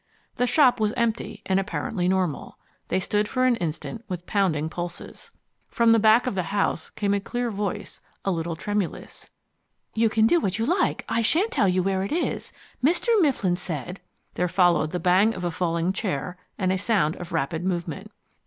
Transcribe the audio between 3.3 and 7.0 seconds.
an instant with pounding pulses. From the back of the house